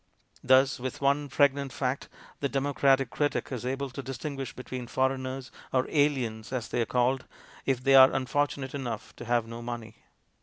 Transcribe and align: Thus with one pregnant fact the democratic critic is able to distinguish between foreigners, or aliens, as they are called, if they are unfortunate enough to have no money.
Thus 0.43 0.79
with 0.79 0.99
one 0.99 1.29
pregnant 1.29 1.71
fact 1.71 2.09
the 2.39 2.49
democratic 2.49 3.11
critic 3.11 3.51
is 3.51 3.67
able 3.67 3.91
to 3.91 4.01
distinguish 4.01 4.51
between 4.51 4.87
foreigners, 4.87 5.51
or 5.71 5.85
aliens, 5.91 6.51
as 6.51 6.67
they 6.69 6.81
are 6.81 6.87
called, 6.87 7.27
if 7.67 7.83
they 7.83 7.93
are 7.93 8.11
unfortunate 8.11 8.73
enough 8.73 9.15
to 9.17 9.25
have 9.25 9.45
no 9.45 9.61
money. 9.61 9.97